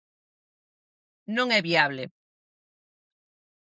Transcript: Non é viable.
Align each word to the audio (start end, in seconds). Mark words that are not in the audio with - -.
Non 1.35 1.47
é 1.57 1.59
viable. 1.69 2.03